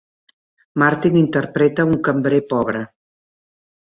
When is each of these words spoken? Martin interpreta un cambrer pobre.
Martin 0.83 1.19
interpreta 1.23 1.87
un 1.91 1.95
cambrer 2.07 2.41
pobre. 2.55 2.81